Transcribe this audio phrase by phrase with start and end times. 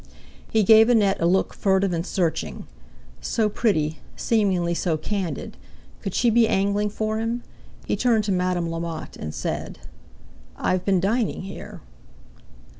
[0.49, 2.65] He gave Annette a look furtive and searching.
[3.21, 5.57] So pretty, seemingly so candid;
[6.01, 7.43] could she be angling for him?
[7.85, 9.77] He turned to Madame Lamotte and said:
[10.57, 11.81] "I've been dining here."